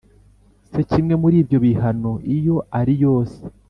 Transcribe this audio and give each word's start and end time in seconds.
se 0.71 0.81
kimwe 0.89 1.13
muri 1.21 1.35
ibyo 1.43 1.57
bihano 1.65 2.11
iyo 2.35 2.55
ari 2.79 2.93
yose 3.03 3.39